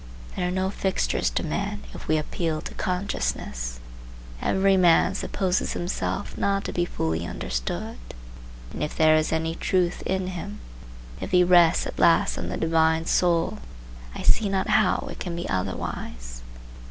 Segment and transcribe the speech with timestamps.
[0.35, 3.79] There are no fixtures to men, if we appeal to consciousness.
[4.41, 7.97] Every man supposes himself not to be fully understood;
[8.73, 10.57] and if there is any truth in him,
[11.19, 13.59] if he rests at last on the divine soul,
[14.15, 16.41] I see not how it can be otherwise.